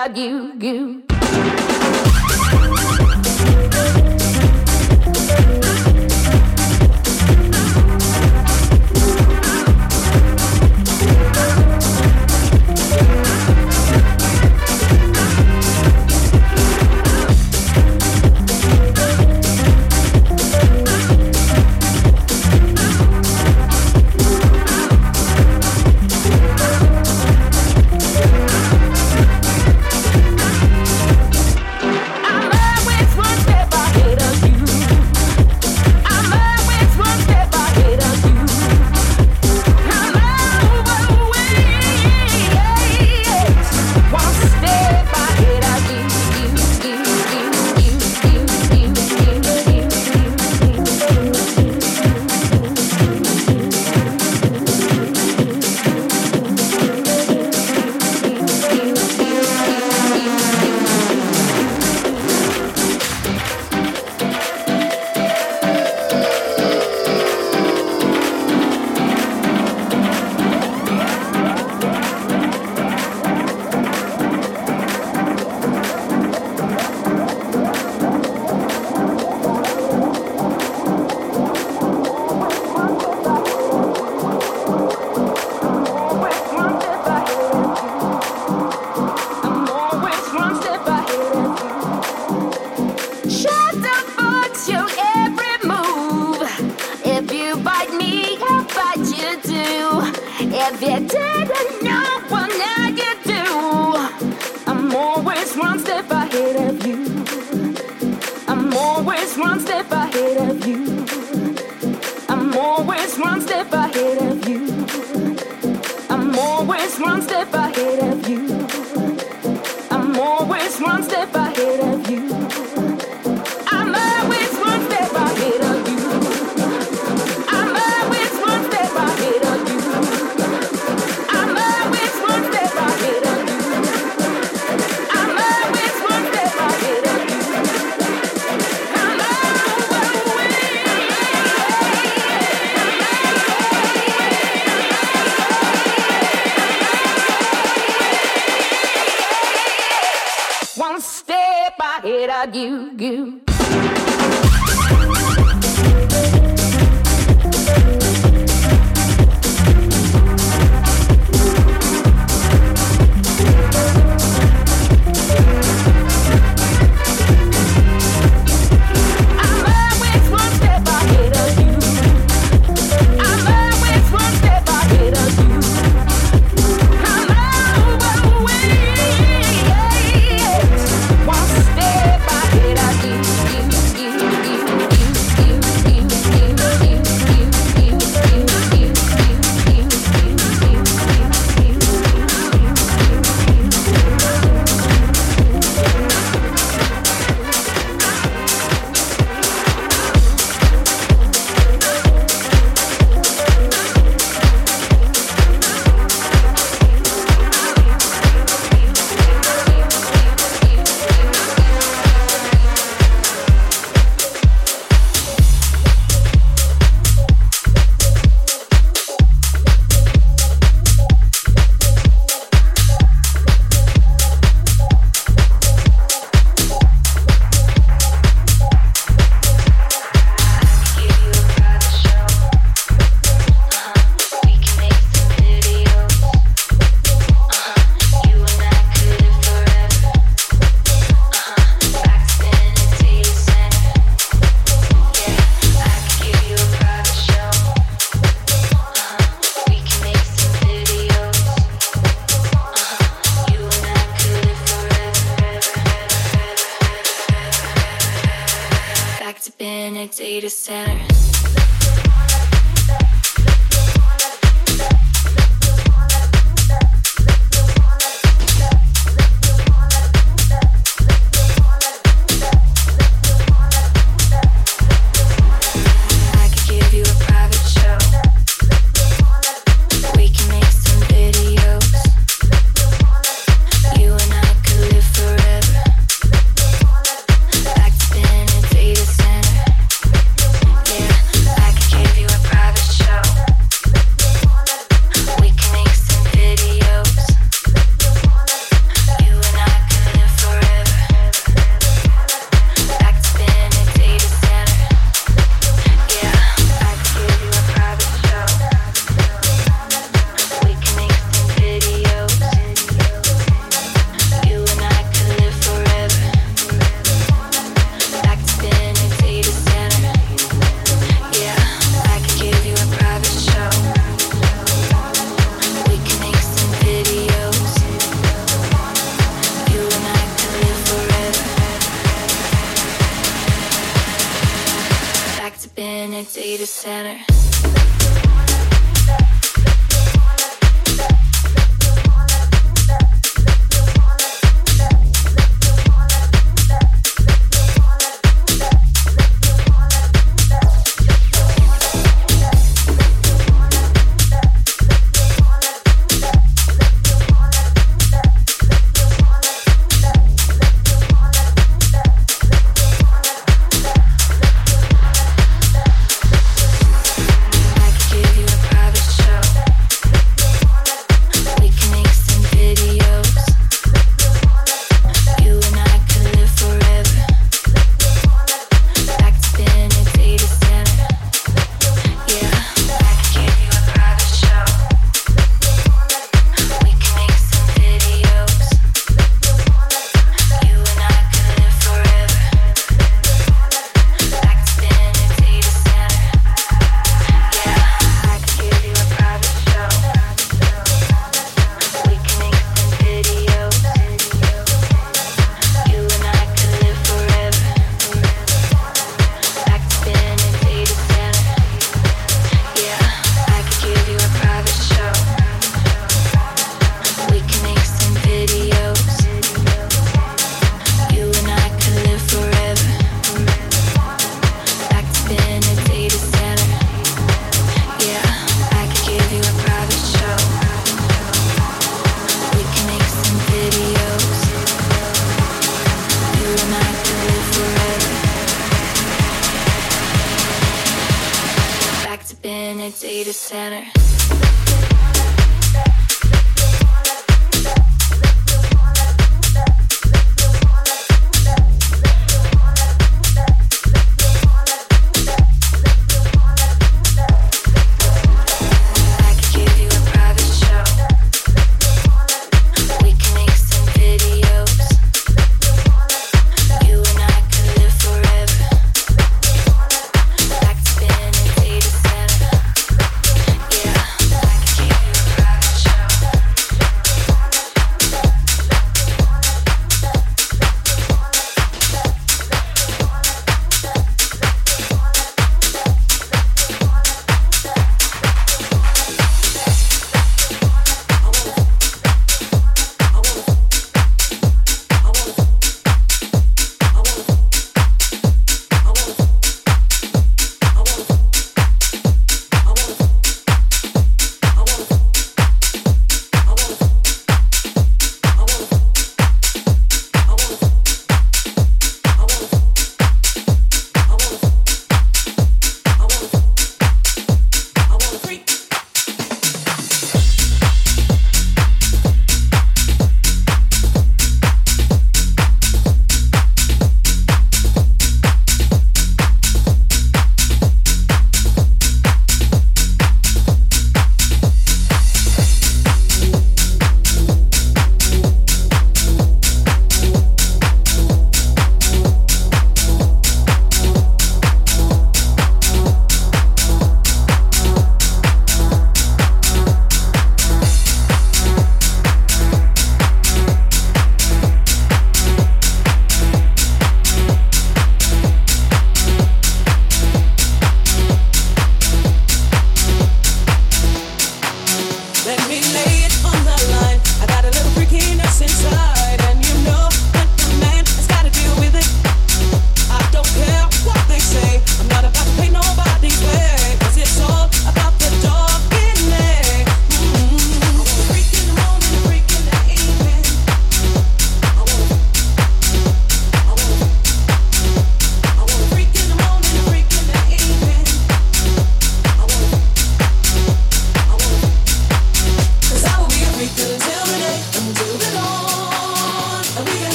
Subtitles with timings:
[0.00, 0.52] ahead you.
[0.58, 0.99] you.